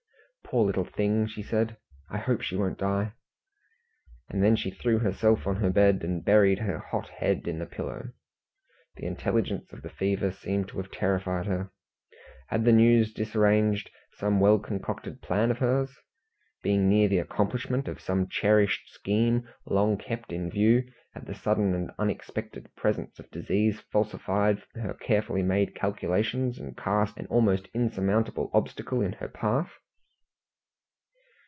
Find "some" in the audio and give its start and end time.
14.17-14.41, 18.01-18.27